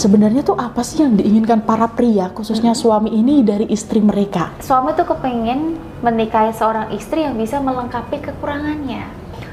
[0.00, 4.48] sebenarnya tuh apa sih yang diinginkan para pria khususnya suami ini dari istri mereka?
[4.64, 9.04] Suami tuh kepengen menikahi seorang istri yang bisa melengkapi kekurangannya.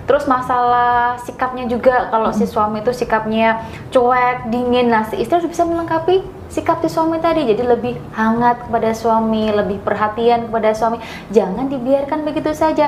[0.08, 3.60] Terus masalah sikapnya juga kalau si suami itu sikapnya
[3.92, 7.44] cuek, dingin, nah si istri harus bisa melengkapi sikap si suami tadi.
[7.44, 11.04] Jadi lebih hangat kepada suami, lebih perhatian kepada suami.
[11.36, 12.88] Jangan dibiarkan begitu saja.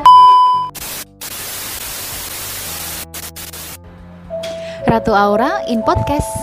[4.88, 6.39] Ratu Aura in podcast.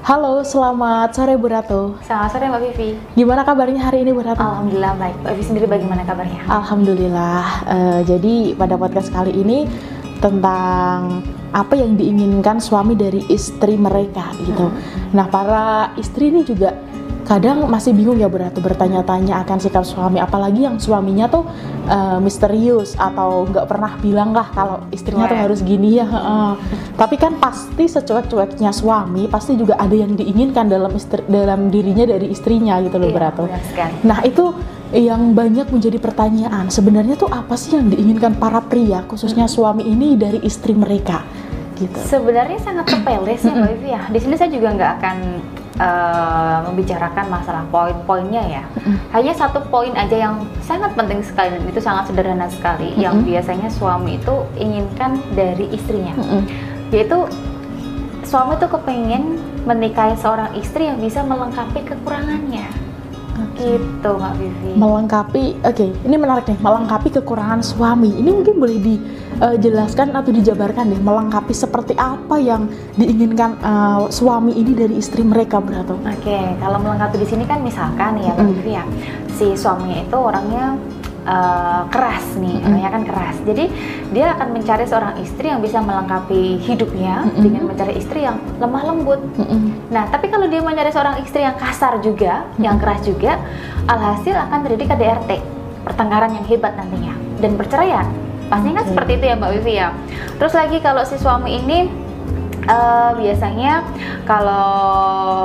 [0.00, 1.92] Halo, selamat sore Bu Ratu.
[2.00, 2.96] Selamat sore Mbak Vivi.
[3.20, 4.40] Gimana kabarnya hari ini Bu Ratu?
[4.40, 5.16] Alhamdulillah baik.
[5.20, 6.40] Mbak Vivi sendiri bagaimana kabarnya?
[6.48, 7.44] Alhamdulillah.
[7.68, 9.68] Eh, jadi pada podcast kali ini
[10.24, 11.20] tentang
[11.52, 14.72] apa yang diinginkan suami dari istri mereka gitu.
[15.12, 16.72] Nah, para istri ini juga
[17.30, 21.46] kadang masih bingung ya Bu Ratu bertanya-tanya akan sikap suami apalagi yang suaminya tuh
[21.86, 25.44] eh, misterius atau nggak pernah bilang lah kalau istrinya tuh Cuek.
[25.46, 26.50] harus gini ya heeh.
[26.98, 32.34] tapi kan pasti secuek-cueknya suami pasti juga ada yang diinginkan dalam istri, dalam dirinya dari
[32.34, 33.94] istrinya gitu loh Iya, sekali.
[34.02, 34.50] Nah itu
[34.90, 40.18] yang banyak menjadi pertanyaan sebenarnya tuh apa sih yang diinginkan para pria khususnya suami ini
[40.18, 41.22] dari istri mereka
[41.78, 41.94] gitu.
[41.94, 44.02] Sebenarnya sangat sepele sih Mbak Vivi ya.
[44.10, 45.16] Di sini saya juga nggak akan
[45.80, 48.64] eh, membicarakan masalah poin-poinnya ya.
[49.16, 53.72] Hanya satu poin aja yang sangat penting sekali dan itu sangat sederhana sekali yang biasanya
[53.72, 56.12] suami itu inginkan dari istrinya.
[56.20, 56.44] Mm-mm.
[56.92, 57.24] Yaitu
[58.28, 62.89] suami tuh kepengen menikahi seorang istri yang bisa melengkapi kekurangannya.
[63.60, 64.70] Gitu Mbak Vivi.
[64.72, 68.08] Melengkapi, oke, ini menarik nih, melengkapi kekurangan suami.
[68.16, 74.72] Ini mungkin boleh dijelaskan atau dijabarkan deh, melengkapi seperti apa yang diinginkan eh, suami ini
[74.72, 75.92] dari istri mereka berarti.
[75.92, 78.56] Oke, kalau melengkapi di sini kan misalkan ya Mbak Mm-mm.
[78.64, 78.84] Vivi ya,
[79.36, 80.80] si suaminya itu orangnya
[81.24, 82.66] eh, keras nih, Mm-mm.
[82.70, 83.36] orangnya kan keras.
[83.44, 83.64] Jadi
[84.10, 87.42] dia akan mencari seorang istri yang bisa melengkapi hidupnya Mm-mm.
[87.42, 89.20] dengan mencari istri yang lemah lembut.
[89.36, 89.90] Mm-mm.
[89.90, 93.40] Nah, tapi kalau dia mencari seorang istri yang kasar juga, yang keras juga,
[93.88, 95.30] alhasil akan terjadi KDRT,
[95.84, 98.06] pertengkaran yang hebat nantinya dan perceraian.
[98.50, 98.90] Pastinya kan Oke.
[98.90, 99.88] seperti itu ya Mbak Vivi ya.
[100.42, 101.86] Terus lagi kalau si suami ini
[102.62, 103.72] eh, biasanya
[104.24, 104.68] kalau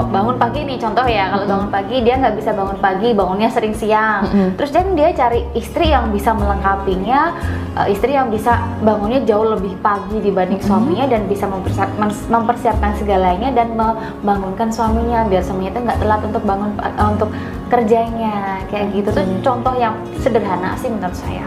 [0.07, 3.73] bangun pagi nih contoh ya kalau bangun pagi dia nggak bisa bangun pagi bangunnya sering
[3.73, 4.49] siang Mm-mm.
[4.55, 7.33] terus dan dia cari istri yang bisa melengkapinya
[7.75, 12.93] eh, istri yang bisa bangunnya jauh lebih pagi dibanding suaminya dan bisa mempersiap- mens- mempersiapkan
[12.95, 17.29] segalanya dan membangunkan suaminya biar suaminya itu nggak telat untuk bangun eh, untuk
[17.65, 19.41] kerjanya kayak gitu tuh Oke.
[19.41, 21.45] contoh yang sederhana sih menurut saya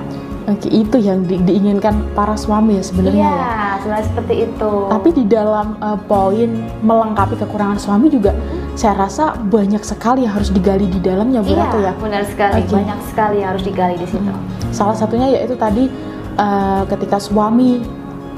[0.48, 3.68] Oke, itu yang di- diinginkan para suami ya sebenarnya iya ya.
[3.78, 6.50] sebenarnya seperti itu Tapi di dalam uh, poin
[6.80, 8.32] melengkapi kekurangan suami juga
[8.72, 11.92] saya rasa banyak sekali yang harus digali di dalamnya Bu iya Ratu ya.
[12.00, 12.72] benar sekali Oke.
[12.72, 14.32] banyak sekali yang harus digali di situ
[14.72, 15.92] Salah satunya yaitu tadi
[16.36, 17.84] uh, ketika suami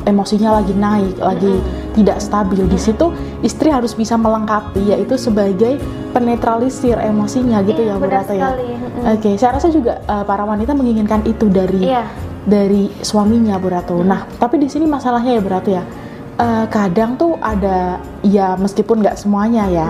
[0.03, 1.61] emosinya lagi naik, lagi
[1.91, 5.79] tidak stabil di situ istri harus bisa melengkapi yaitu sebagai
[6.11, 8.49] penetralisir emosinya gitu Iya, ya Bu Ratu ya.
[9.09, 12.05] Oke, saya rasa juga uh, para wanita menginginkan itu dari Iya.
[12.43, 14.01] dari suaminya Bu Ratu.
[14.01, 15.85] Nah, tapi di sini masalahnya ya Bu Ratu ya.
[16.37, 19.89] eh, kadang tuh ada ya meskipun nggak semuanya ya,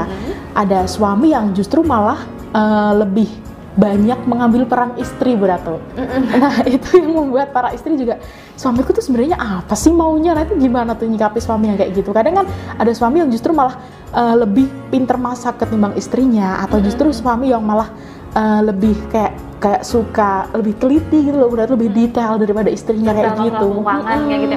[0.53, 2.19] ada suami yang justru malah
[2.51, 3.31] eh, lebih
[3.79, 5.79] banyak mengambil peran istri Bu Ratu.
[5.95, 8.19] Nah, itu yang membuat para istri juga
[8.59, 10.35] suamiku tuh sebenarnya apa sih maunya?
[10.35, 12.11] Nanti gimana tuh nyikapi suami yang kayak gitu?
[12.11, 13.79] Kadang kan ada suami yang justru malah
[14.11, 17.95] eh, lebih pinter masak ketimbang istrinya atau justru suami yang malah
[18.35, 23.37] eh, lebih kayak kayak suka lebih teliti gitu loh, udah lebih detail daripada istrinya kayak
[23.45, 23.67] gitu.
[23.77, 24.57] keuangan kayak gitu.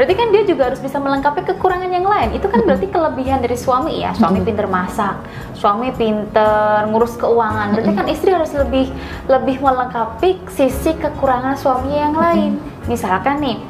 [0.00, 2.28] Berarti kan dia juga harus bisa melengkapi kekurangan yang lain.
[2.32, 4.16] Itu kan berarti kelebihan dari suami ya.
[4.16, 5.20] Suami pinter masak,
[5.52, 7.76] suami pinter ngurus keuangan.
[7.76, 8.88] Berarti kan istri harus lebih
[9.28, 12.50] lebih melengkapi sisi kekurangan suaminya yang lain.
[12.88, 13.60] Misalkan nih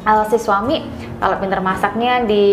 [0.00, 0.80] kalau si suami
[1.20, 2.46] kalau pinter masaknya di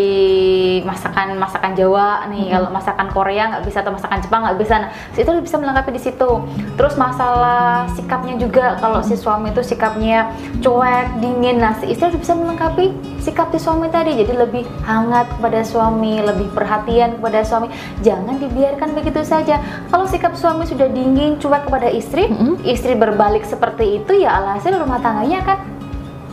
[0.84, 4.90] masakan masakan Jawa nih kalau masakan Korea nggak bisa atau masakan Jepang nggak bisa nah
[5.16, 6.30] itu bisa melengkapi di situ.
[6.76, 12.36] Terus masalah sikapnya juga kalau si suami itu sikapnya cuek dingin nah si istri bisa
[12.36, 12.92] melengkapi
[13.24, 14.20] sikap si suami tadi.
[14.20, 17.72] Jadi lebih hangat kepada suami lebih perhatian kepada suami.
[18.04, 19.64] Jangan dibiarkan begitu saja.
[19.88, 22.60] Kalau sikap suami sudah dingin cuek kepada istri Mm-mm.
[22.68, 25.77] istri berbalik seperti itu ya alhasil rumah tangganya kan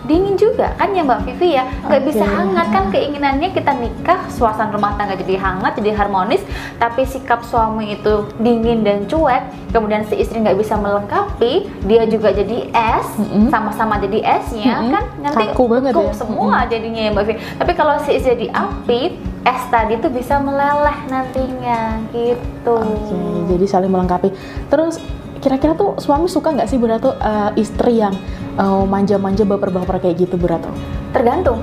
[0.05, 2.09] dingin juga kan ya Mbak Vivi ya nggak Oke.
[2.13, 6.45] bisa hangat kan keinginannya kita nikah suasana rumah tangga jadi hangat jadi harmonis
[6.77, 12.37] tapi sikap suami itu dingin dan cuek kemudian si istri nggak bisa melengkapi dia juga
[12.37, 13.49] jadi es Mm-mm.
[13.49, 14.93] sama-sama jadi esnya Mm-mm.
[14.93, 16.13] kan nanti Kaku banget ya.
[16.13, 19.01] semua jadinya ya Mbak Vivi tapi kalau si istri jadi api
[19.45, 24.33] es tadi tuh bisa meleleh nantinya gitu Oke, jadi saling melengkapi.
[24.73, 24.97] Terus
[25.45, 28.17] kira-kira tuh suami suka nggak sih Bu Ratu eh, istri yang
[28.57, 30.71] eh, manja-manja baper-baper kayak gitu Bu Ratu?
[31.11, 31.63] tergantung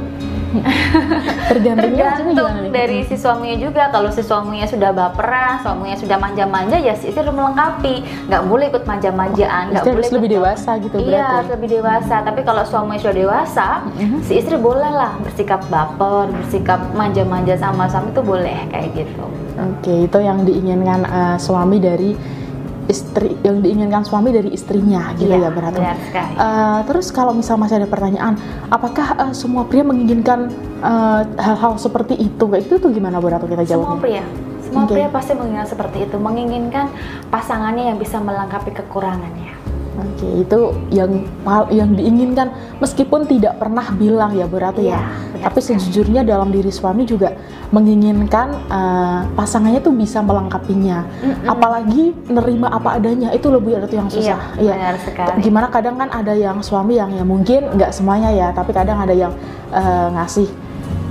[1.48, 2.72] Tergantungnya tergantung nih?
[2.72, 7.24] dari si suaminya juga kalau si suaminya sudah baperan suaminya sudah manja-manja ya si istri
[7.24, 11.32] melengkapi nggak boleh ikut manja-manjaan nggak Istri boleh harus lebih dewasa gitu iya berarti.
[11.34, 14.18] harus lebih dewasa tapi kalau suaminya sudah dewasa Mhm.
[14.22, 19.24] si istri boleh lah bersikap baper bersikap manja-manja sama suami itu boleh kayak gitu
[19.54, 22.12] Oke, itu yang diinginkan eh, suami dari
[22.92, 25.80] istri, yang diinginkan suami dari istrinya, gitu Iya, ya berarti.
[25.80, 26.34] benar sekali.
[26.36, 28.36] Eh, terus kalau misal masih ada pertanyaan,
[28.68, 30.52] apakah eh, semua pria menginginkan
[30.84, 32.44] eh, hal-hal seperti itu?
[32.44, 34.04] Kayak itu tuh gimana berarti kita semua jawabnya?
[34.04, 34.24] pria
[34.72, 34.96] semua Oke.
[34.96, 36.86] pria pasti menginginkan seperti itu menginginkan
[37.28, 39.61] pasangannya yang bisa melengkapi kekurangannya
[39.92, 40.60] Oke, itu
[40.90, 41.28] yang
[41.68, 42.48] yang diinginkan
[42.80, 45.02] meskipun tidak pernah bilang ya berarti Iya, ya.
[45.36, 47.36] benar Tapi sejujurnya dalam diri suami juga
[47.76, 51.04] menginginkan eh, pasangannya tuh bisa melengkapinya.
[51.20, 51.44] Mm-mm.
[51.44, 54.40] Apalagi nerima apa adanya itu lebih itu yang susah.
[54.56, 55.44] Iya, benar sekali.
[55.44, 59.12] Gimana kadang kan ada yang suami yang ya mungkin nggak semuanya ya, tapi kadang ada
[59.12, 59.36] yang
[59.76, 60.48] eh, ngasih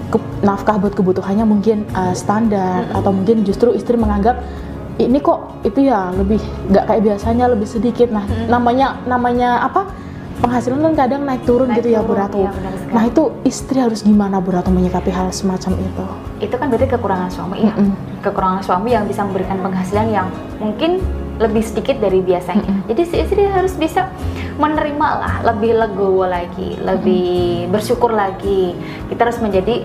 [0.08, 4.40] ke- nafkah buat kebutuhannya mungkin eh, standar atau mungkin justru istri menganggap
[4.98, 6.40] ini kok itu ya lebih
[6.72, 8.08] nggak kayak biasanya lebih sedikit.
[8.10, 9.86] Nah namanya namanya apa?
[10.40, 12.94] Penghasilan kan kadang naik turun Naik gitu ya Bu turun, Ratu iya, benar sekali.
[12.96, 16.04] nah itu istri harus gimana Bu Ratu menyikapi hal semacam itu?
[16.40, 17.76] Itu kan berarti kekurangan suami ya.
[17.76, 17.92] Mm-mm.
[18.24, 21.04] kekurangan suami yang bisa memberikan penghasilan yang mungkin
[21.36, 22.72] lebih sedikit dari biasanya.
[22.72, 22.88] Mm-mm.
[22.88, 24.08] jadi si istri harus bisa
[24.56, 28.72] menerima lah lebih legowo lagi lebih bersyukur lagi.
[29.12, 29.84] Kita harus menjadi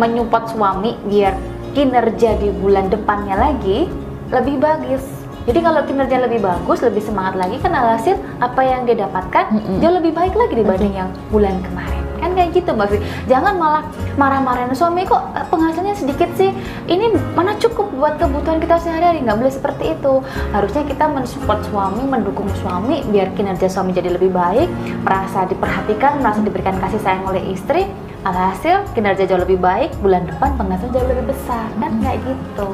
[0.00, 1.36] menyupport suami biar
[1.76, 3.84] kinerja di bulan depannya lagi
[4.30, 5.02] lebih bagus
[5.48, 9.80] jadi kalau kinerja lebih bagus, lebih semangat lagi kan alhasil apa yang dia dapatkan Mm-mm.
[9.80, 12.04] jauh lebih baik lagi dibanding yang bulan kemarin.
[12.20, 13.00] Kan kayak gitu Mbak.
[13.24, 13.82] Jangan malah
[14.20, 16.52] marah-marahin suami kok eh, penghasilannya sedikit sih.
[16.84, 19.24] Ini mana cukup buat kebutuhan kita sehari-hari.
[19.24, 20.12] Nggak boleh seperti itu.
[20.52, 24.68] Harusnya kita mensupport suami, mendukung suami biar kinerja suami jadi lebih baik,
[25.00, 27.88] merasa diperhatikan, merasa diberikan kasih sayang oleh istri.
[28.20, 31.64] Alhasil kinerja jauh lebih baik, bulan depan penghasilan jauh lebih besar.
[31.80, 32.68] Kan kayak gitu.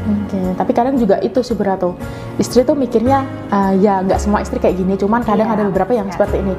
[0.00, 1.92] Oke, tapi kadang juga itu sih Bu Ratu.
[2.40, 5.92] Istri tuh mikirnya eh, ya nggak semua istri kayak gini, cuman kadang Iya, ada beberapa
[5.92, 6.14] yang iya.
[6.16, 6.54] seperti ini.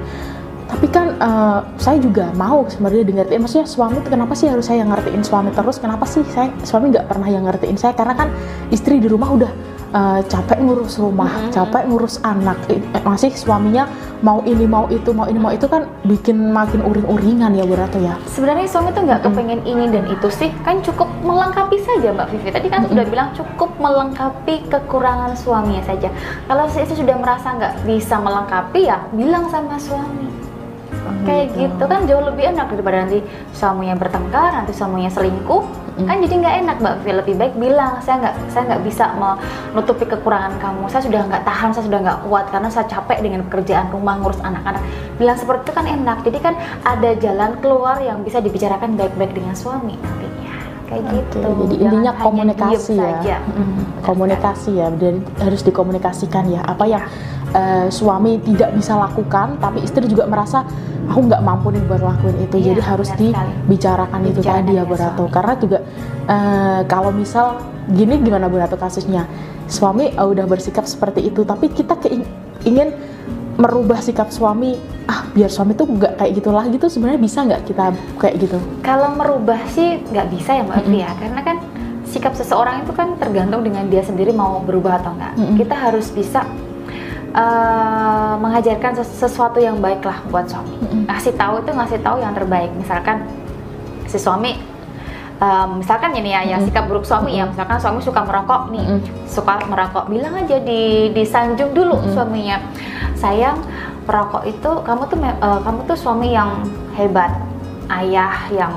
[0.82, 3.46] Tapi kan eh, saya juga mau sebenarnya di ngertiin.
[3.46, 5.78] Maksudnya suami kenapa sih harus saya yang ngertiin suami terus?
[5.78, 7.94] Kenapa sih saya suami nggak pernah yang ngertiin saya?
[7.94, 8.34] Karena kan
[8.74, 9.52] istri di rumah udah
[9.94, 11.54] eh, capek ngurus rumah, Mhm.
[11.54, 12.58] capek ngurus anak.
[12.74, 13.86] Eh, Masih suaminya
[14.26, 18.02] mau ini mau itu mau ini mau itu kan bikin makin uring-uringan ya Bu Ratu
[18.02, 18.18] ya.
[18.26, 22.50] Sebenarnya suami tuh nggak kepengen ini dan itu sih, kan cukup melengkapi saja Mbak Vivi.
[22.50, 26.10] Tadi kan udah bilang cukup melengkapi kekurangan suaminya saja.
[26.50, 30.41] Kalau istri sudah merasa nggak bisa melengkapi ya bilang sama suami.
[31.22, 33.22] Kayak gitu kan jauh lebih enak daripada nanti
[33.54, 35.64] suaminya bertengkar, nanti suaminya selingkuh.
[36.02, 37.12] Kan jadi nggak enak Mbak Vivi.
[37.14, 39.06] Lebih baik bilang saya nggak saya nggak bisa
[39.76, 40.90] menutupi kekurangan kamu.
[40.90, 44.42] Saya sudah nggak tahan, saya sudah nggak kuat karena saya capek dengan pekerjaan rumah ngurus
[44.42, 44.82] anak-anak.
[45.22, 46.18] Bilang seperti itu kan enak.
[46.26, 50.31] Jadi kan ada jalan keluar yang bisa dibicarakan baik-baik dengan suami nantinya.
[50.92, 51.38] Kayak Oke, gitu.
[51.40, 53.00] jadi Jangan intinya komunikasi ya.
[53.00, 53.36] saja.
[54.04, 56.62] Komunikasi ya, dan harus dikomunikasikan ya.
[56.68, 57.04] Apa yang
[57.56, 60.68] eh, suami tidak bisa lakukan, tapi istri juga merasa
[61.08, 62.56] aku nggak mampu nih buat lakuin itu.
[62.60, 63.32] Iya, jadi harus sekali.
[63.32, 65.24] dibicarakan itu tadi ya dengan Bu Ratu.
[65.32, 65.80] Karena juga
[66.28, 69.32] eh, kalau misal gini gimana Bu Ratu kasusnya,
[69.72, 71.96] suami eh, udah bersikap seperti itu, tapi kita
[72.68, 72.92] ingin
[73.60, 77.62] merubah sikap suami ah biar suami tuh nggak kayak gitu lah gitu sebenarnya bisa nggak
[77.68, 77.84] kita
[78.16, 81.58] kayak gitu Kalau merubah sih nggak bisa ya Mbak Evi ya, karena kan
[82.08, 85.34] sikap seseorang itu kan tergantung dengan dia sendiri mau berubah atau enggak.
[85.40, 85.56] Mm-mm.
[85.60, 86.44] Kita harus bisa
[87.32, 90.76] eh, mengajarkan ses- sesuatu yang baik lah buat suami.
[90.80, 91.04] Mm-mm.
[91.08, 92.72] Ngasih tahu itu ngasih tahu yang terbaik.
[92.76, 93.28] Misalkan
[94.08, 94.60] si suami
[95.42, 96.70] eh, misalkan ini ya, yang Mm-mm.
[96.70, 99.02] sikap buruk suami ya, misalkan suami suka merokok nih, Mm-mm.
[99.26, 102.14] suka merokok, bilang aja di disanjung dulu Mm-mm.
[102.14, 102.58] suaminya,
[103.18, 103.58] sayang
[104.06, 106.62] perokok itu kamu tuh eh, kamu tuh suami yang
[106.94, 107.34] hebat,
[107.90, 108.74] ayah yang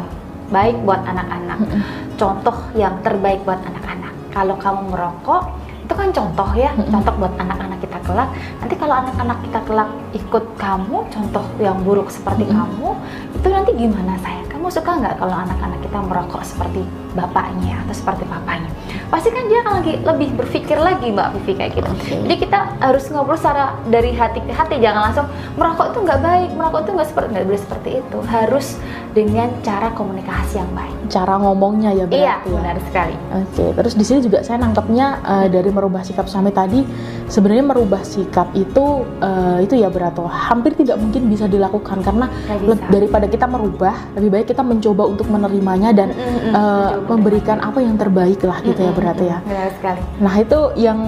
[0.49, 1.81] baik buat anak-anak, Mm-mm.
[2.17, 4.13] contoh yang terbaik buat anak-anak.
[4.33, 5.53] Kalau kamu merokok
[5.85, 8.33] itu kan contoh ya, contoh buat anak-anak kita kelak.
[8.57, 12.57] Nanti kalau anak-anak kita kelak ikut kamu, contoh yang buruk seperti Mm-mm.
[12.57, 12.89] kamu,
[13.37, 14.54] itu nanti gimana sayang?
[14.65, 16.81] Kamu suka nggak kalau anak-anak kita merokok seperti
[17.13, 18.73] bapaknya atau seperti papanya?
[19.13, 21.91] Pasti kan dia akan lagi lebih berpikir lagi Mbak Vivi kayak gitu.
[21.93, 22.17] Oke.
[22.25, 25.29] Jadi kita harus ngobrol secara dari hati ke hati, jangan langsung
[25.61, 28.19] merokok itu nggak baik, merokok itu nggak seperti nggak boleh seperti itu.
[28.25, 28.67] Harus
[29.15, 30.93] dengan cara komunikasi yang baik.
[31.05, 32.49] cara ngomongnya ya berarti Iya, ya.
[32.51, 33.15] benar sekali.
[33.31, 36.81] Oke, terus di sini juga saya nangkepnya eh, dari merubah sikap suami tadi,
[37.27, 38.85] sebenarnya merubah sikap itu
[39.21, 42.89] eh, itu ya berato hampir tidak mungkin bisa dilakukan karena bisa.
[42.89, 47.07] daripada kita merubah, lebih baik kita mencoba untuk menerimanya dan Mm, mm, mm, eh, mencoba
[47.07, 49.39] memberikan apa yang terbaik lah gitu ya Mm, mm, berarti mm, ya.
[49.45, 50.01] Benar sekali.
[50.19, 50.99] Nah itu yang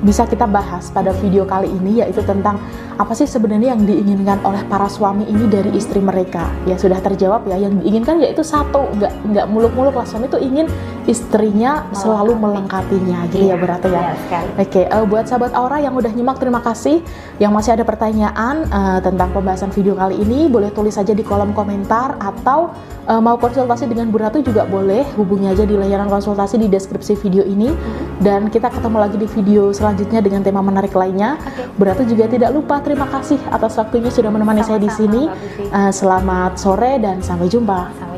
[0.00, 2.56] bisa kita bahas pada video kali ini yaitu tentang
[2.96, 6.52] apa sih sebenarnya yang diinginkan oleh para suami ini dari istri mereka.
[6.68, 10.68] Ya sudah terjawab ya, yang diinginkan yaitu satu, nggak nggak muluk-muluk lah suami itu ingin
[11.08, 14.12] istrinya selalu melengkapinya, gitu ya Iya, berarti ya.
[14.28, 14.50] sekali.
[14.60, 17.00] Oke, eh, buat sahabat Aura yang udah nyimak terima kasih.
[17.40, 21.56] Yang masih ada pertanyaan eh, tentang pembahasan video kali ini boleh tulis saja di kolom
[21.56, 22.68] komentar atau
[23.08, 27.16] eh, mau konsultasi dengan Bu Ratu juga boleh hubungi aja di layanan konsultasi di deskripsi
[27.16, 27.72] video ini.
[28.20, 31.38] Dan kita ketemu lagi di video selanjutnya dengan tema menarik lainnya.
[31.78, 35.70] Bu Ratu juga tidak lupa terima kasih atas waktunya sudah menemani saya di Sama-sama, sini.
[35.70, 37.80] Eh, selamat sore dan sampai jumpa.
[37.94, 38.09] Sampai